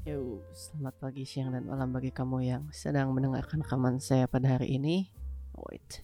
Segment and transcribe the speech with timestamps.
[0.00, 4.80] Yo, selamat pagi, siang, dan malam bagi kamu yang sedang mendengarkan rekaman saya pada hari
[4.80, 5.12] ini.
[5.52, 6.00] Wait.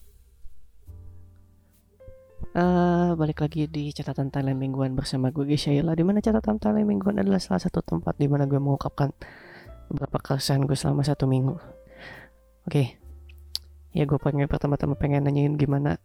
[2.52, 7.16] Uh, balik lagi di catatan Thailand mingguan bersama gue Gishaila di mana catatan Thailand mingguan
[7.16, 9.16] adalah salah satu tempat di mana gue mengungkapkan
[9.88, 11.56] beberapa keresahan gue selama satu minggu.
[11.56, 11.64] Oke,
[12.68, 12.86] okay.
[13.96, 15.96] ya gue pengen pertama-tama pengen nanyain gimana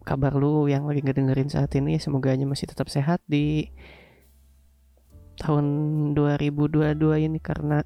[0.00, 2.00] kabar lu yang lagi ngedengerin saat ini.
[2.00, 3.68] Semoga aja masih tetap sehat di
[5.38, 5.64] tahun
[6.18, 7.80] 2022 ini karena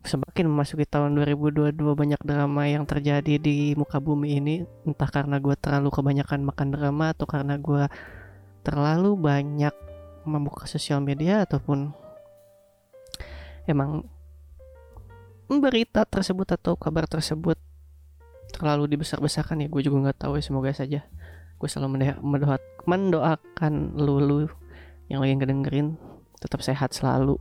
[0.00, 4.64] semakin memasuki tahun 2022 banyak drama yang terjadi di muka bumi ini.
[4.88, 7.84] Entah karena gue terlalu kebanyakan makan drama atau karena gue
[8.64, 9.72] terlalu banyak
[10.24, 11.92] membuka sosial media ataupun
[13.68, 14.04] emang
[15.50, 17.58] berita tersebut atau kabar tersebut
[18.50, 21.06] terlalu dibesar-besarkan ya gue juga nggak tahu ya semoga saja
[21.60, 22.56] gue selalu mendoa
[22.88, 24.48] mendoakan lulu
[25.12, 26.00] yang lagi ngedengerin
[26.40, 27.36] tetap sehat selalu.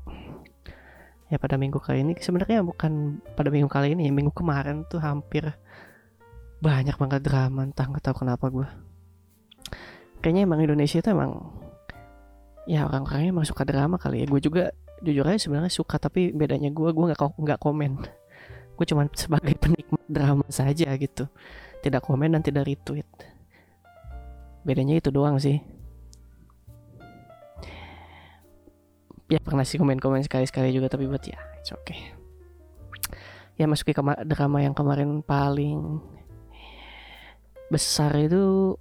[1.31, 4.99] Ya pada minggu kali ini sebenarnya bukan pada minggu kali ini ya minggu kemarin tuh
[4.99, 5.45] hampir
[6.59, 8.67] banyak banget drama entah nggak tahu kenapa gue
[10.19, 11.53] kayaknya emang Indonesia itu emang
[12.67, 14.27] ya orang-orangnya emang suka drama kali ya.
[14.27, 18.03] Gue juga jujur aja sebenarnya suka tapi bedanya gue gue nggak nggak komen.
[18.75, 21.31] Gue cuma sebagai penikmat drama saja gitu.
[21.79, 23.38] Tidak komen dan tidak retweet
[24.63, 25.61] bedanya itu doang sih.
[29.29, 32.17] Ya pernah sih komen-komen sekali-sekali juga tapi buat ya it's okay.
[33.59, 36.01] Ya masuki ke drama yang kemarin paling
[37.69, 38.73] besar itu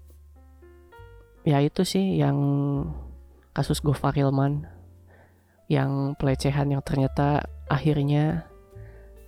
[1.45, 2.39] ya itu sih yang
[3.53, 4.65] kasus Gofar Hilman.
[5.69, 8.49] Yang pelecehan yang ternyata akhirnya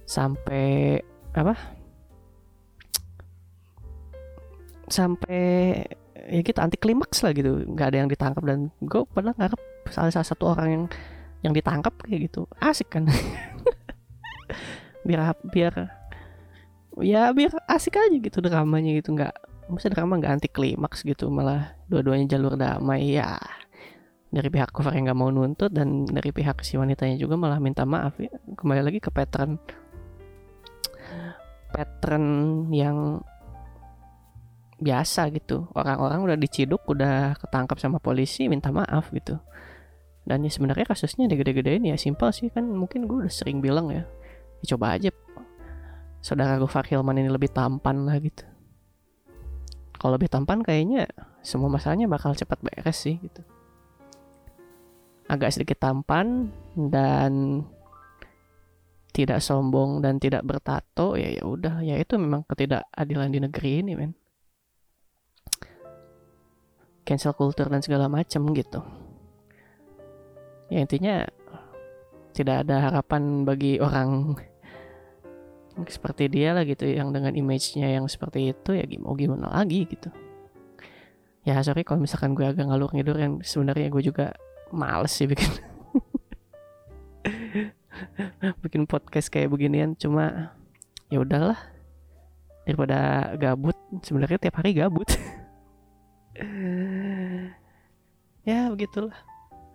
[0.08, 1.04] sampai
[1.36, 1.52] apa?
[4.88, 5.84] Sampai
[6.30, 7.66] ya kita anti klimaks lah gitu.
[7.66, 10.84] Nggak ada yang ditangkap dan gue pernah ngarep salah, salah satu orang yang
[11.42, 12.46] yang ditangkap kayak gitu.
[12.62, 13.10] Asik kan?
[15.06, 15.74] Biar biar
[17.00, 19.16] ya biar asik aja gitu dramanya gitu.
[19.16, 19.34] Nggak
[19.70, 23.16] masa drama nggak anti klimaks gitu malah dua-duanya jalur damai.
[23.16, 23.40] Ya
[24.30, 27.82] dari pihak cover yang nggak mau nuntut dan dari pihak si wanitanya juga malah minta
[27.82, 28.14] maaf.
[28.20, 29.58] Ya kembali lagi ke pattern
[31.72, 32.26] pattern
[32.74, 33.22] yang
[34.80, 35.68] biasa gitu.
[35.76, 39.36] Orang-orang udah diciduk udah ketangkap sama polisi minta maaf gitu.
[40.24, 42.48] Dan ya sebenarnya kasusnya gede-gedein ya simpel sih.
[42.48, 44.08] Kan mungkin gue udah sering bilang ya,
[44.64, 45.12] ya coba aja
[46.20, 48.44] saudara gue Hilman ini lebih tampan lah gitu.
[50.00, 51.08] Kalau lebih tampan kayaknya
[51.44, 53.44] semua masalahnya bakal cepat beres sih gitu.
[55.28, 57.64] Agak sedikit tampan dan
[59.12, 61.84] tidak sombong dan tidak bertato ya ya udah.
[61.84, 64.19] Ya itu memang ketidakadilan di negeri ini men
[67.10, 68.78] cancel culture dan segala macam gitu.
[70.70, 71.26] Ya intinya
[72.30, 74.38] tidak ada harapan bagi orang
[75.90, 80.06] seperti dia lah gitu yang dengan image-nya yang seperti itu ya mau gimana lagi gitu.
[81.42, 84.38] Ya sorry kalau misalkan gue agak ngalur ngidur yang sebenarnya gue juga
[84.70, 85.50] males sih bikin
[88.62, 89.98] bikin podcast kayak beginian.
[89.98, 90.54] Cuma
[91.10, 91.58] ya udahlah
[92.62, 93.74] daripada gabut
[94.06, 95.10] sebenarnya tiap hari gabut
[98.48, 99.16] ya begitulah.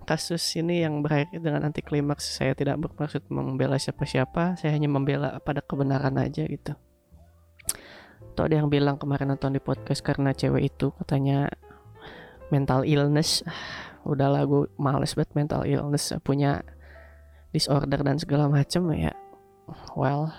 [0.05, 4.53] Kasus ini yang berakhir dengan anti klimaks saya tidak bermaksud membela siapa-siapa.
[4.53, 6.77] Saya hanya membela pada kebenaran aja gitu.
[8.37, 11.49] Tuh ada yang bilang kemarin nonton di podcast karena cewek itu katanya
[12.53, 13.41] mental illness.
[14.05, 16.13] Udah lagu males banget mental illness.
[16.21, 16.61] Punya
[17.49, 19.17] disorder dan segala macem ya.
[19.97, 20.29] Well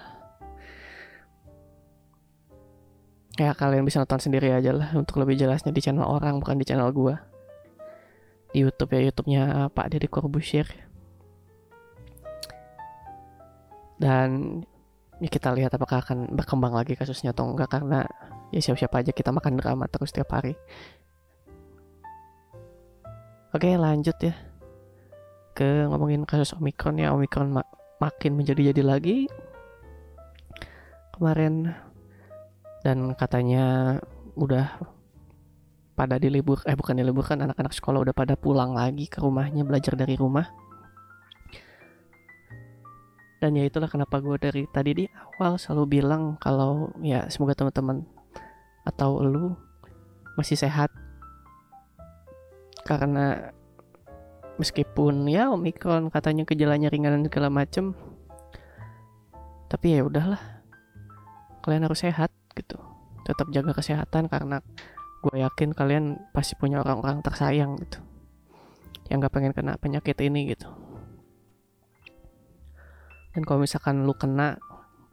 [3.36, 6.64] ya kalian bisa nonton sendiri aja lah untuk lebih jelasnya di channel orang bukan di
[6.64, 7.20] channel gua.
[8.52, 9.42] Di YouTube ya YouTube-nya
[9.76, 10.64] Pak Deddy Corbusier.
[14.00, 14.60] Dan
[15.20, 18.04] ya kita lihat apakah akan berkembang lagi kasusnya atau enggak karena
[18.52, 20.56] ya siap-siap aja kita makan drama terus tiap hari.
[23.52, 24.36] Oke lanjut ya.
[25.56, 27.12] Ke ngomongin kasus Omikron ya.
[27.16, 27.68] Omikron mak
[28.00, 29.28] makin menjadi-jadi lagi.
[31.16, 31.72] Kemarin
[32.86, 33.98] dan katanya
[34.38, 34.78] udah
[35.98, 40.14] pada dilibur eh bukan diliburkan anak-anak sekolah udah pada pulang lagi ke rumahnya belajar dari
[40.14, 40.46] rumah.
[43.42, 48.06] Dan ya itulah kenapa gue dari tadi di awal selalu bilang kalau ya semoga teman-teman
[48.86, 49.58] atau lu
[50.38, 50.94] masih sehat.
[52.86, 53.50] Karena
[54.62, 57.92] meskipun ya omikron katanya gejalanya ringan dan segala macem
[59.66, 60.40] tapi ya udahlah
[61.60, 62.80] kalian harus sehat gitu.
[63.28, 64.64] Tetap jaga kesehatan karena
[65.22, 68.00] gue yakin kalian pasti punya orang-orang tersayang gitu.
[69.12, 70.66] Yang nggak pengen kena penyakit ini gitu.
[73.36, 74.56] Dan kalau misalkan lu kena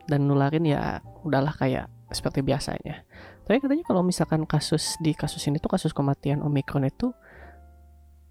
[0.08, 3.04] dan nularin ya udahlah kayak seperti biasanya.
[3.44, 7.12] Tapi katanya kalau misalkan kasus di kasus ini tuh kasus kematian omikron itu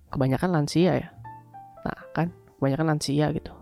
[0.08, 1.08] kebanyakan lansia ya.
[1.84, 3.52] Nah kan kebanyakan lansia gitu.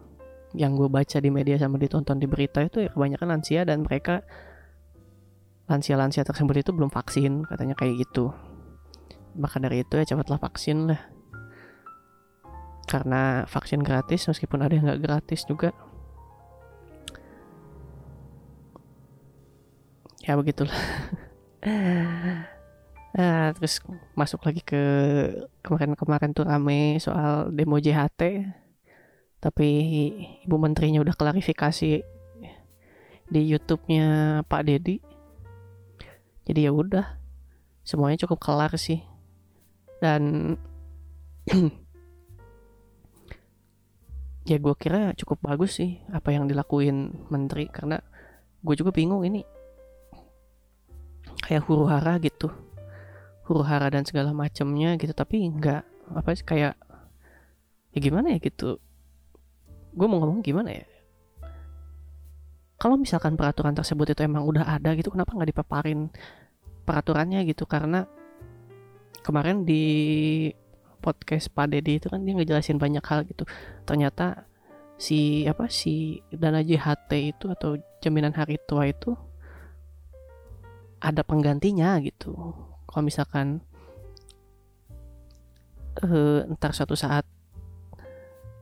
[0.54, 4.22] Yang gue baca di media sama ditonton di berita itu ya kebanyakan lansia dan mereka
[5.70, 8.34] lansia-lansia tersebut itu belum vaksin katanya kayak gitu.
[9.38, 11.00] Maka dari itu ya cepatlah vaksin lah.
[12.90, 15.70] Karena vaksin gratis meskipun ada yang nggak gratis juga.
[20.26, 20.74] Ya begitulah.
[23.14, 23.78] Nah, terus
[24.18, 24.82] masuk lagi ke
[25.62, 28.42] kemarin-kemarin tuh rame soal demo JHT
[29.40, 29.68] tapi
[30.44, 32.04] ibu menterinya udah klarifikasi
[33.30, 35.00] di YouTube-nya Pak Dedi
[36.50, 37.06] jadi ya udah
[37.86, 38.98] semuanya cukup kelar sih.
[40.02, 40.58] Dan
[44.50, 48.02] ya gue kira cukup bagus sih apa yang dilakuin menteri karena
[48.66, 49.46] gue juga bingung ini.
[51.46, 52.50] Kayak huru hara gitu.
[53.46, 55.86] Huru hara dan segala macamnya gitu tapi nggak
[56.18, 56.74] apa sih kayak
[57.94, 58.82] ya gimana ya gitu.
[59.94, 60.82] Gue mau ngomong gimana ya?
[62.74, 66.10] Kalau misalkan peraturan tersebut itu emang udah ada gitu kenapa nggak dipaparin
[66.84, 68.06] peraturannya gitu karena
[69.20, 69.84] kemarin di
[71.00, 73.48] podcast Pak Dedi itu kan dia ngejelasin banyak hal gitu.
[73.88, 74.44] Ternyata
[75.00, 79.16] si apa si dana JHT itu atau jaminan hari tua itu
[81.00, 82.36] ada penggantinya gitu.
[82.84, 83.64] Kalau misalkan
[86.04, 87.24] uh, ntar suatu saat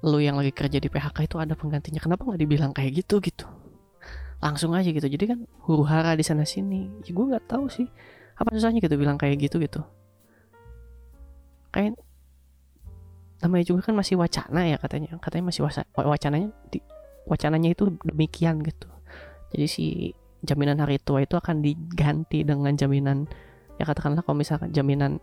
[0.06, 3.50] lu yang lagi kerja di PHK itu ada penggantinya kenapa nggak dibilang kayak gitu gitu
[4.38, 5.05] langsung aja gitu.
[5.05, 7.87] Jadi kan huru hara di sana sini ya gue nggak tahu sih.
[8.38, 9.82] Apa susahnya gitu bilang kayak gitu gitu?
[11.75, 11.99] Kayak
[13.43, 15.19] namanya juga kan masih wacana ya katanya.
[15.19, 16.79] Katanya masih wacananya di,
[17.26, 18.87] wacananya itu demikian gitu.
[19.50, 19.85] Jadi si
[20.46, 23.26] jaminan hari tua itu akan diganti dengan jaminan
[23.79, 25.19] ya katakanlah kalau misalkan jaminan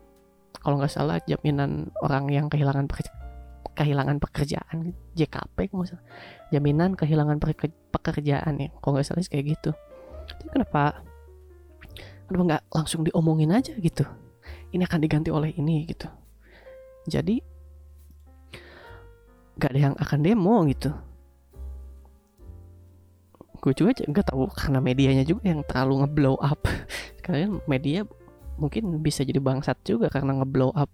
[0.59, 3.11] kalau nggak salah jaminan orang yang kehilangan pekerja,
[3.73, 4.93] kehilangan pekerjaan.
[5.17, 6.05] JKP misalnya
[6.53, 7.41] jaminan kehilangan
[7.89, 8.69] pekerjaan ya.
[8.79, 9.71] Kalau nggak salah kayak gitu.
[10.25, 11.01] Jadi kenapa
[12.29, 14.05] kenapa nggak langsung diomongin aja gitu?
[14.69, 16.05] Ini akan diganti oleh ini gitu.
[17.05, 17.41] Jadi
[19.55, 20.91] gak ada yang akan demo gitu.
[23.63, 26.61] Gue juga nggak tahu karena medianya juga yang terlalu ngeblow up.
[27.25, 28.05] Karena media
[28.55, 30.87] mungkin bisa jadi bangsat juga karena ngeblow up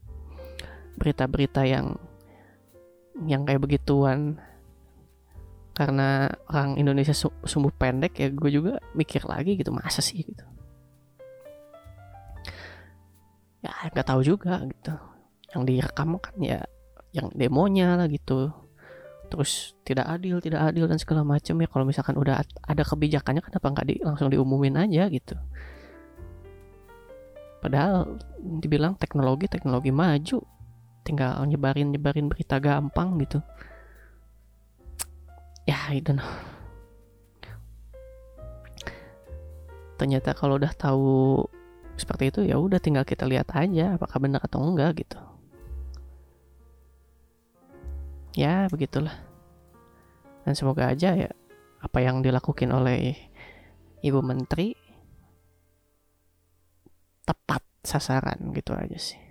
[0.97, 1.99] berita-berita yang
[3.25, 4.41] yang kayak begituan.
[5.71, 10.45] Karena orang Indonesia sumbu pendek ya gue juga mikir lagi gitu masa sih gitu.
[13.63, 14.93] Ya nggak tahu juga gitu.
[15.55, 16.59] Yang direkam kan ya
[17.15, 18.51] yang demonya lah gitu.
[19.31, 21.67] Terus tidak adil tidak adil dan segala macam ya.
[21.71, 25.39] Kalau misalkan udah ada kebijakannya kenapa nggak di, langsung diumumin aja gitu?
[27.63, 28.19] Padahal
[28.59, 30.60] dibilang teknologi teknologi maju
[31.01, 33.39] tinggal nyebarin nyebarin berita gampang gitu.
[35.65, 36.17] Ya itu
[40.01, 41.45] ternyata kalau udah tahu
[41.93, 45.21] seperti itu ya udah tinggal kita lihat aja apakah benar atau enggak gitu.
[48.33, 49.13] Ya begitulah.
[50.41, 51.29] Dan semoga aja ya
[51.85, 53.13] apa yang dilakukan oleh
[54.01, 54.73] ibu menteri
[57.21, 59.30] tepat sasaran gitu aja sih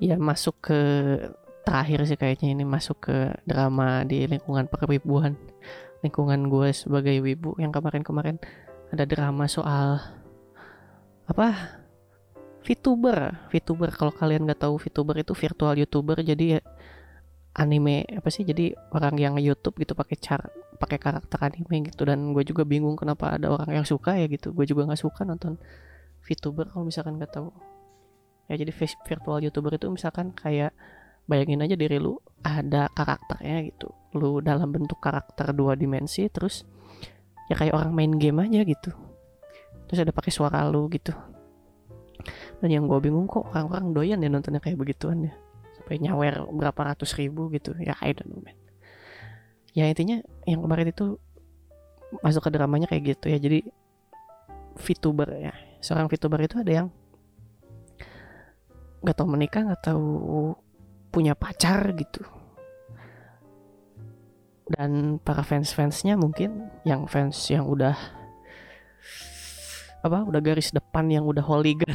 [0.00, 0.80] ya masuk ke
[1.60, 5.36] terakhir sih kayaknya ini masuk ke drama di lingkungan perwibuan.
[6.00, 8.40] Lingkungan gue sebagai wibu yang kemarin-kemarin
[8.90, 10.00] ada drama soal
[11.28, 11.78] apa?
[12.64, 13.48] VTuber.
[13.52, 16.24] VTuber kalau kalian nggak tahu VTuber itu virtual YouTuber.
[16.24, 16.60] Jadi ya
[17.56, 18.48] anime apa sih?
[18.48, 20.48] Jadi orang yang YouTube gitu pakai cara
[20.80, 22.08] pakai karakter anime gitu.
[22.08, 24.56] Dan gue juga bingung kenapa ada orang yang suka ya gitu.
[24.56, 25.60] Gue juga nggak suka nonton
[26.24, 27.52] VTuber kalau misalkan nggak tahu
[28.50, 30.74] ya jadi virtual YouTuber itu misalkan kayak
[31.30, 33.94] bayangin aja diri lu ada karakternya gitu.
[34.18, 36.66] Lu dalam bentuk karakter dua dimensi terus
[37.46, 38.90] ya kayak orang main game aja gitu.
[39.86, 41.14] Terus ada pakai suara lu gitu.
[42.58, 45.32] Dan yang gue bingung kok orang-orang doyan ya nontonnya kayak begituan ya.
[45.78, 47.78] Sampai nyawer berapa ratus ribu gitu.
[47.78, 48.58] Ya I don't know man.
[49.70, 50.18] Ya intinya
[50.50, 51.22] yang kemarin itu
[52.26, 53.38] masuk ke dramanya kayak gitu ya.
[53.38, 53.70] Jadi
[54.74, 55.54] VTuber ya.
[55.78, 56.88] Seorang VTuber itu ada yang
[59.00, 60.06] nggak tahu menikah nggak tahu
[61.10, 62.22] punya pacar gitu.
[64.70, 67.98] Dan para fans-fansnya mungkin yang fans yang udah
[70.00, 71.92] apa udah garis depan yang udah hooligan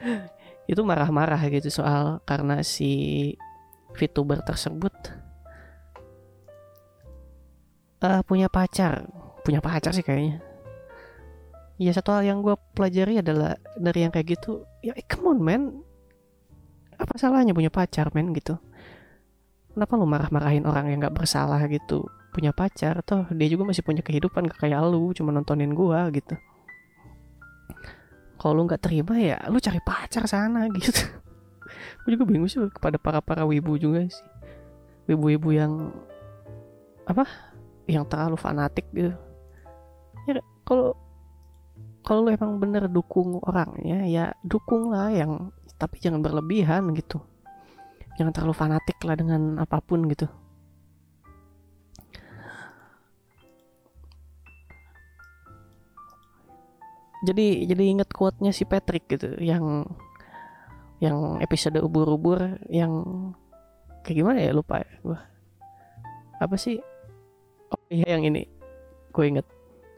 [0.70, 3.34] itu marah-marah gitu soal karena si
[3.92, 4.94] VTuber tersebut
[8.02, 9.06] uh, punya pacar.
[9.42, 10.42] Punya pacar sih kayaknya.
[11.78, 15.62] Ya satu hal yang gue pelajari adalah dari yang kayak gitu ya come on man
[16.98, 18.58] apa salahnya punya pacar men gitu?
[19.72, 22.10] Kenapa lu marah-marahin orang yang nggak bersalah gitu?
[22.34, 26.34] Punya pacar toh dia juga masih punya kehidupan gak kayak lu cuma nontonin gua gitu.
[28.38, 31.06] Kalau lu nggak terima ya lu cari pacar sana gitu.
[32.02, 34.26] Gue juga bingung sih kepada para para wibu juga sih.
[35.08, 35.94] Wibu-wibu yang
[37.08, 37.24] apa
[37.88, 39.14] yang terlalu fanatik gitu.
[40.28, 40.92] Ya kalau
[42.04, 47.22] kalau lu emang bener dukung orangnya ya dukung lah yang tapi jangan berlebihan gitu.
[48.18, 50.26] Jangan terlalu fanatik lah dengan apa pun gitu.
[57.22, 59.86] Jadi jadi inget quote-nya si Patrick gitu yang
[60.98, 62.94] yang episode ubur-ubur yang
[64.02, 65.18] kayak gimana ya lupa ya gua.
[66.42, 66.78] Apa sih?
[67.70, 68.46] Oh iya yang ini.
[69.10, 69.46] Gue inget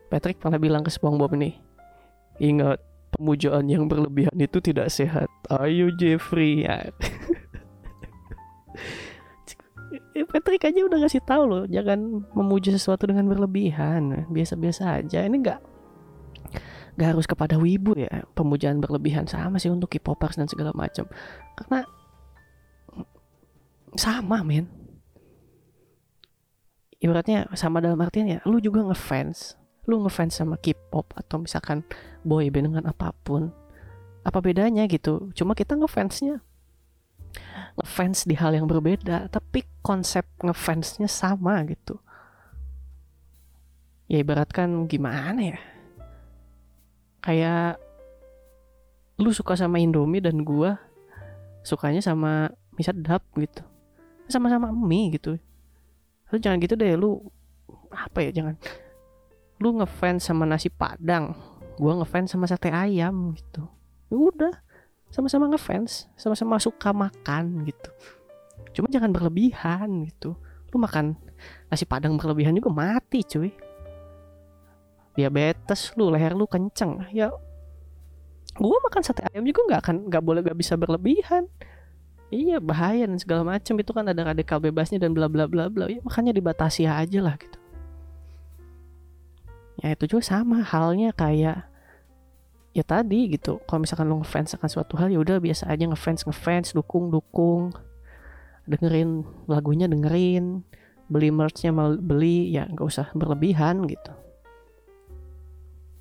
[0.08, 1.60] Patrick pernah bilang ke SpongeBob ini
[2.40, 2.80] ingat
[3.20, 5.28] pemujaan yang berlebihan itu tidak sehat.
[5.52, 6.64] Ayo Jeffrey.
[6.64, 6.88] Ya.
[10.32, 14.24] Patrick aja udah ngasih tahu loh jangan memuji sesuatu dengan berlebihan.
[14.32, 15.20] Biasa-biasa aja.
[15.20, 15.60] Ini nggak
[16.96, 18.24] gak harus kepada wibu ya.
[18.32, 21.04] Pemujaan berlebihan sama sih untuk K-popers dan segala macam.
[21.60, 21.84] Karena
[24.00, 24.64] sama men.
[27.00, 31.86] Ibaratnya sama dalam artian ya lu juga ngefans lu ngefans sama K-pop atau misalkan
[32.26, 33.52] boy band dengan apa pun
[34.20, 35.32] apa bedanya gitu?
[35.32, 36.44] Cuma kita ngefansnya
[37.78, 41.96] ngefans di hal yang berbeda tapi konsep ngefansnya sama gitu.
[44.10, 45.58] Ya ibaratkan gimana ya?
[47.22, 47.78] Kayak
[49.20, 50.80] lu suka sama Indomie dan gua
[51.62, 53.62] sukanya sama mie sedap gitu.
[54.26, 55.38] Sama-sama mie gitu.
[56.32, 57.20] Lu jangan gitu deh lu
[57.90, 58.54] apa ya jangan
[59.60, 61.36] lu ngefans sama nasi padang
[61.76, 63.68] gua ngefans sama sate ayam gitu.
[64.08, 64.54] Ya udah
[65.12, 67.90] sama-sama ngefans sama-sama suka makan gitu.
[68.76, 70.36] Cuma jangan berlebihan gitu.
[70.72, 71.16] Lu makan
[71.68, 73.52] nasi padang berlebihan juga mati cuy.
[75.16, 77.04] Diabetes lu leher lu kenceng.
[77.12, 77.28] Ya
[78.56, 81.48] gue makan sate ayam juga nggak akan nggak boleh nggak bisa berlebihan.
[82.32, 83.76] Iya bahaya dan segala macam.
[83.76, 87.36] Itu kan ada radikal bebasnya dan bla bla bla bla ya makanya dibatasi aja lah
[87.36, 87.59] gitu
[89.80, 91.64] ya itu juga sama halnya kayak
[92.70, 93.58] ya tadi gitu.
[93.66, 97.74] Kalau misalkan lo ngefans akan suatu hal ya udah biasa aja ngefans ngefans dukung dukung.
[98.68, 100.62] Dengerin lagunya dengerin.
[101.10, 104.14] Beli merchnya beli ya nggak usah berlebihan gitu.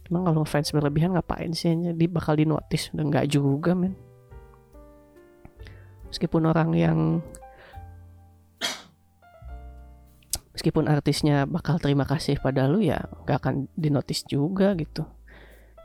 [0.10, 1.70] Emang kalau fans berlebihan ngapain sih?
[1.70, 3.94] Jadi bakal di notice udah nggak juga men.
[6.10, 7.22] Meskipun orang yang
[10.60, 15.08] meskipun artisnya bakal terima kasih pada lu ya nggak akan di notice juga gitu.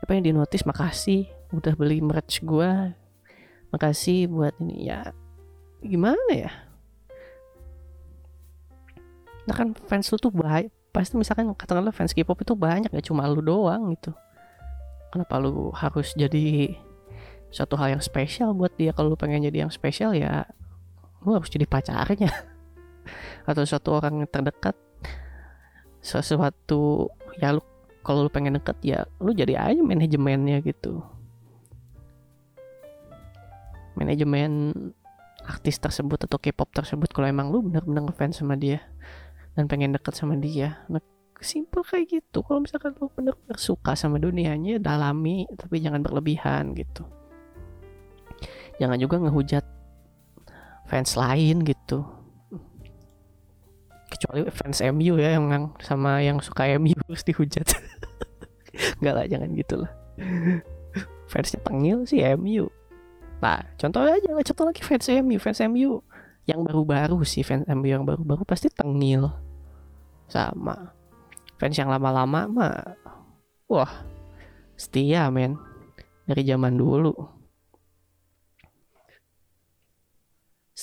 [0.03, 2.91] Apa yang di notice makasih udah beli merch gua.
[3.71, 5.15] Makasih buat ini ya
[5.79, 6.51] gimana ya?
[9.47, 13.27] Nah kan fans lu tuh baik pasti misalkan katakanlah fans K-pop itu banyak ya cuma
[13.27, 14.15] lu doang gitu
[15.11, 16.71] kenapa lu harus jadi
[17.51, 20.47] suatu hal yang spesial buat dia kalau lu pengen jadi yang spesial ya
[21.27, 22.31] lu harus jadi pacarnya
[23.45, 24.75] atau suatu orang yang terdekat
[26.05, 27.09] sesuatu
[27.41, 27.61] ya lu
[28.05, 31.01] kalau lu pengen deket ya lu jadi aja manajemennya gitu.
[33.97, 34.73] Manajemen
[35.41, 38.81] artis tersebut atau K-pop tersebut kalau emang lu benar-benar ngefans sama dia
[39.57, 41.01] dan pengen deket sama dia nah,
[41.41, 42.45] simple kayak gitu.
[42.45, 47.09] Kalau misalkan lo bener-bener suka sama dunianya dalami tapi jangan berlebihan gitu.
[48.77, 49.65] Jangan juga ngehujat
[50.85, 52.05] fans lain gitu
[54.15, 57.67] kecuali fans MU ya yang sama yang suka MU harus dihujat
[59.03, 59.91] nggak lah jangan gitu lah.
[61.31, 62.71] Fansnya tengil sih MU
[63.43, 65.99] nah contoh aja contoh lagi fans MU fans MU
[66.45, 69.33] yang baru-baru sih fans MU yang baru-baru pasti tengil.
[70.29, 70.93] Sama.
[71.57, 72.77] Fans yang lama-lama mah
[73.65, 74.05] wah
[74.77, 75.57] setia men.
[76.25, 77.13] Dari zaman dulu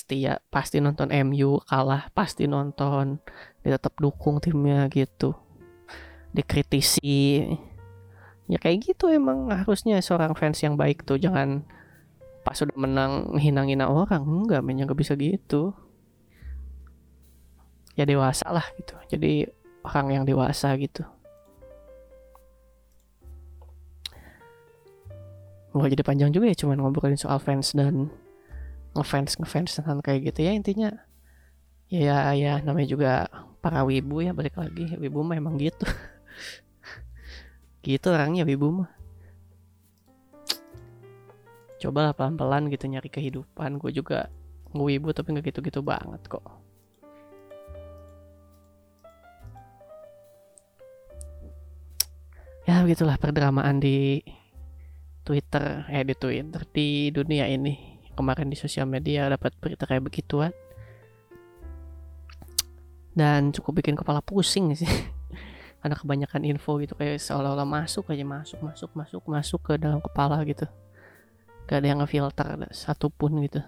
[0.03, 3.23] setia pasti nonton MU kalah pasti nonton
[3.63, 5.31] dia tetap dukung timnya gitu.
[6.35, 7.47] Dikritisi.
[8.51, 11.63] Ya kayak gitu emang harusnya seorang fans yang baik tuh jangan
[12.43, 14.43] pas sudah menang hina-hina orang.
[14.43, 15.71] Enggak men nggak bisa gitu.
[17.95, 19.47] Ya dewasa lah gitu jadi
[19.87, 21.07] orang yang dewasa gitu.
[25.71, 28.11] Nggak jadi panjang juga ya cuman ngobrolin soal fans dan
[28.93, 30.89] ngefans ngefans dan kayak gitu ya intinya.
[31.89, 33.11] Ya ya namanya juga
[33.61, 34.93] para wibu ya balik lagi.
[34.97, 35.85] Wibu mah emang gitu.
[37.83, 38.89] Gitu orangnya wibu mah.
[41.83, 43.75] Cobalah pelan-pelan gitu nyari kehidupan.
[43.75, 44.31] Gue juga
[44.71, 46.47] wibu tapi nggak gitu-gitu banget kok.
[52.63, 54.23] Ya begitulah perdramaan di
[55.27, 60.53] Twitter eh di Twitter di dunia ini kemarin di sosial media dapat berita kayak begituan.
[63.13, 64.89] Dan cukup bikin kepala pusing sih.
[65.83, 70.39] Karena kebanyakan info gitu kayak seolah-olah masuk aja masuk masuk masuk masuk ke dalam kepala
[70.47, 70.65] gitu.
[71.67, 73.59] Gak ada yang ngefilter satupun gitu.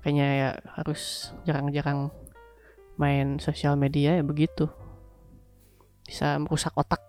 [0.00, 2.12] Kayaknya ya harus jarang-jarang
[3.00, 4.68] main sosial media ya begitu.
[6.04, 7.00] Bisa merusak otak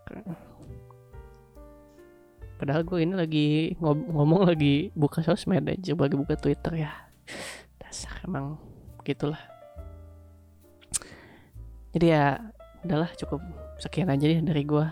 [2.55, 3.47] padahal gue ini lagi
[3.83, 6.91] ngomong lagi buka sosmed aja lagi buka twitter ya.
[7.79, 8.55] Dasar emang
[9.03, 9.39] gitulah.
[11.91, 12.39] Jadi ya
[12.83, 13.39] udahlah cukup
[13.79, 14.85] sekian aja deh dari gue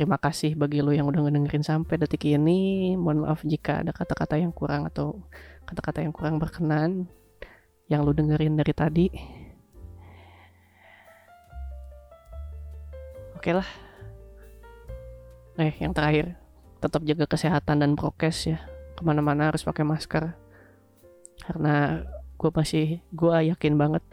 [0.00, 2.96] terima kasih bagi lo yang udah ngedengerin sampai detik ini.
[2.96, 5.28] Mohon maaf jika ada kata-kata yang kurang atau
[5.68, 7.04] kata-kata yang kurang berkenan
[7.92, 9.06] yang lo dengerin dari tadi.
[13.36, 13.68] Oke lah.
[15.60, 16.39] Eh yang terakhir
[16.80, 18.58] tetap jaga kesehatan dan prokes ya.
[18.96, 20.32] Ke mana-mana harus pakai masker.
[21.44, 22.04] Karena
[22.40, 24.04] gue masih gue yakin banget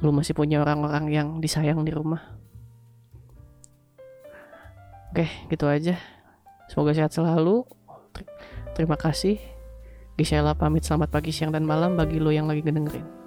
[0.00, 2.24] lu masih punya orang-orang yang disayang di rumah.
[5.14, 5.98] Oke gitu aja.
[6.70, 7.66] Semoga sehat selalu.
[8.74, 9.36] Terima kasih.
[10.16, 10.86] Gisela pamit.
[10.86, 13.19] Selamat pagi siang dan malam bagi lo yang lagi ngedengerin